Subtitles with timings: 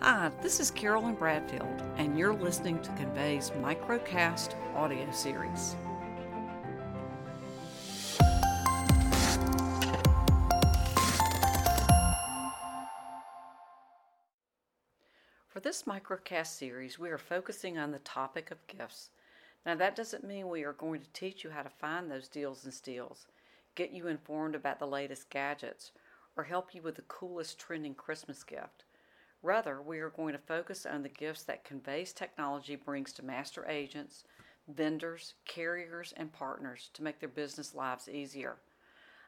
[0.00, 5.74] Hi, this is Carolyn Bradfield, and you're listening to Convey's Microcast audio series.
[15.48, 19.08] For this microcast series, we are focusing on the topic of gifts.
[19.64, 22.64] Now, that doesn't mean we are going to teach you how to find those deals
[22.64, 23.26] and steals,
[23.74, 25.92] get you informed about the latest gadgets,
[26.36, 28.84] or help you with the coolest trending Christmas gift.
[29.46, 33.64] Rather, we are going to focus on the gifts that Convey's technology brings to master
[33.68, 34.24] agents,
[34.66, 38.56] vendors, carriers, and partners to make their business lives easier.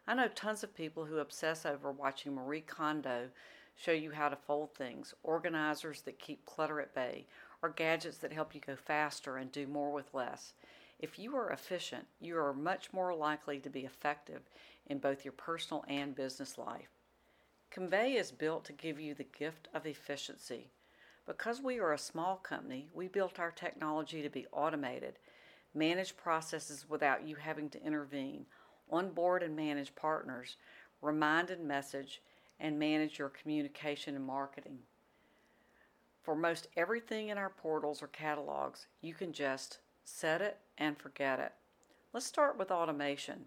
[0.09, 3.29] I know tons of people who obsess over watching Marie Kondo
[3.77, 7.25] show you how to fold things, organizers that keep clutter at bay,
[7.63, 10.53] or gadgets that help you go faster and do more with less.
[10.99, 14.43] If you are efficient, you are much more likely to be effective
[14.89, 16.98] in both your personal and business life.
[17.71, 20.71] Convey is built to give you the gift of efficiency.
[21.27, 25.19] Because we are a small company, we built our technology to be automated,
[25.75, 28.47] manage processes without you having to intervene,
[28.91, 30.57] onboard and manage partners,
[31.03, 32.23] remind and message,
[32.59, 34.79] and manage your communication and marketing.
[36.23, 41.39] For most everything in our portals or catalogs, you can just set it and forget
[41.39, 41.53] it.
[42.13, 43.47] Let's start with automation.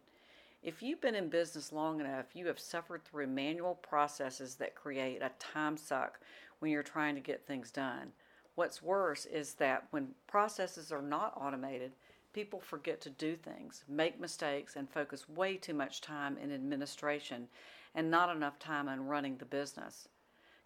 [0.63, 5.23] If you've been in business long enough, you have suffered through manual processes that create
[5.23, 6.19] a time suck
[6.59, 8.11] when you're trying to get things done.
[8.53, 11.93] What's worse is that when processes are not automated,
[12.31, 17.47] people forget to do things, make mistakes, and focus way too much time in administration
[17.95, 20.07] and not enough time on running the business.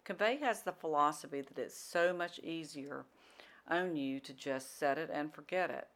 [0.04, 3.06] Convey has the philosophy that it's so much easier
[3.66, 5.88] on you to just set it and forget it.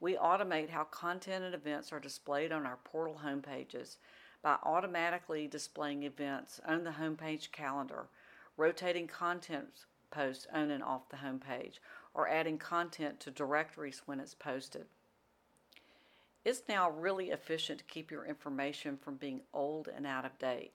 [0.00, 3.96] We automate how content and events are displayed on our portal homepages
[4.42, 8.06] by automatically displaying events on the homepage calendar,
[8.56, 11.80] rotating content posts on and off the homepage,
[12.14, 14.86] or adding content to directories when it's posted.
[16.44, 20.72] It's now really efficient to keep your information from being old and out of date.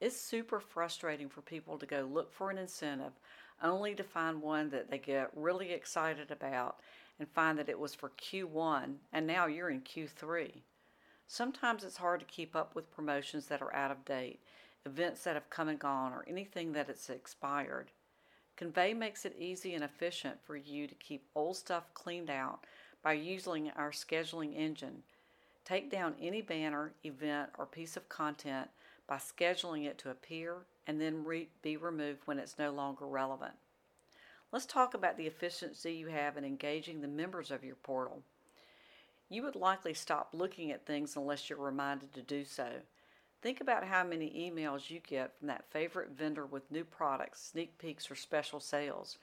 [0.00, 3.12] It's super frustrating for people to go look for an incentive
[3.62, 6.80] only to find one that they get really excited about
[7.22, 10.62] and find that it was for Q1 and now you're in Q3.
[11.28, 14.40] Sometimes it's hard to keep up with promotions that are out of date,
[14.84, 17.92] events that have come and gone, or anything that has expired.
[18.56, 22.66] Convey makes it easy and efficient for you to keep old stuff cleaned out
[23.04, 25.04] by using our scheduling engine.
[25.64, 28.68] Take down any banner, event, or piece of content
[29.06, 30.56] by scheduling it to appear
[30.88, 33.54] and then re- be removed when it's no longer relevant.
[34.52, 38.22] Let's talk about the efficiency you have in engaging the members of your portal.
[39.30, 42.68] You would likely stop looking at things unless you're reminded to do so.
[43.40, 47.78] Think about how many emails you get from that favorite vendor with new products, sneak
[47.78, 49.16] peeks, or special sales.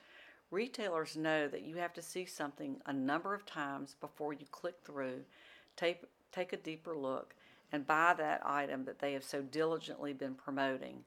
[0.50, 4.78] Retailers know that you have to see something a number of times before you click
[4.84, 5.22] through,
[5.78, 6.02] take,
[6.32, 7.36] take a deeper look,
[7.72, 11.04] and buy that item that they have so diligently been promoting.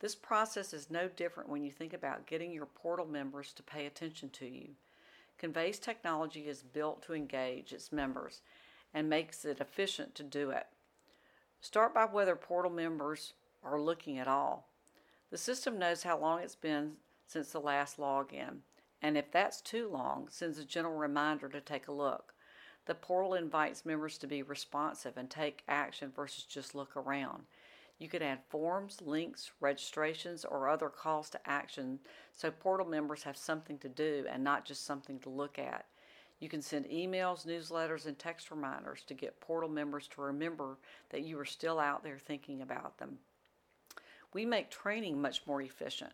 [0.00, 3.86] This process is no different when you think about getting your portal members to pay
[3.86, 4.70] attention to you.
[5.38, 8.40] Convey's technology is built to engage its members
[8.92, 10.66] and makes it efficient to do it.
[11.60, 13.32] Start by whether portal members
[13.62, 14.68] are looking at all.
[15.30, 16.92] The system knows how long it's been
[17.26, 18.58] since the last login,
[19.00, 22.34] and if that's too long, sends a gentle reminder to take a look.
[22.86, 27.44] The portal invites members to be responsive and take action versus just look around.
[27.98, 32.00] You can add forms, links, registrations, or other calls to action
[32.32, 35.86] so portal members have something to do and not just something to look at.
[36.40, 40.78] You can send emails, newsletters, and text reminders to get portal members to remember
[41.10, 43.18] that you are still out there thinking about them.
[44.32, 46.12] We make training much more efficient.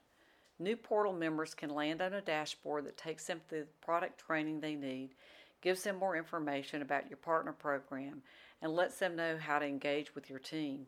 [0.58, 4.60] New portal members can land on a dashboard that takes them through the product training
[4.60, 5.14] they need
[5.60, 8.22] gives them more information about your partner program,
[8.62, 10.86] and lets them know how to engage with your team.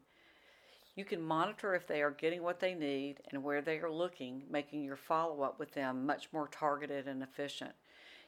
[0.94, 4.42] You can monitor if they are getting what they need and where they are looking,
[4.50, 7.72] making your follow up with them much more targeted and efficient.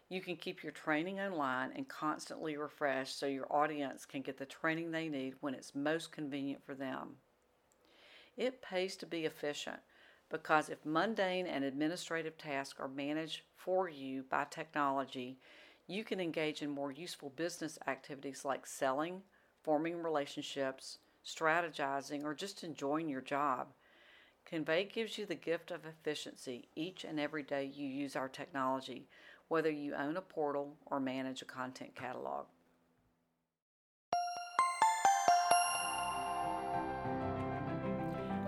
[0.09, 4.47] You can keep your training online and constantly refresh so your audience can get the
[4.47, 7.17] training they need when it's most convenient for them.
[8.37, 9.81] It pays to be efficient
[10.31, 15.39] because if mundane and administrative tasks are managed for you by technology,
[15.87, 19.23] you can engage in more useful business activities like selling,
[19.63, 23.69] forming relationships, strategizing, or just enjoying your job.
[24.45, 29.09] Convey gives you the gift of efficiency each and every day you use our technology,
[29.49, 32.47] whether you own a portal or manage a content catalog.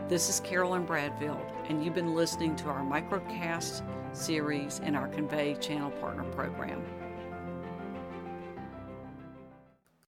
[0.08, 3.82] This is Carolyn Bradfield, and you've been listening to our microcast
[4.14, 6.80] series in our Convey Channel Partner Program.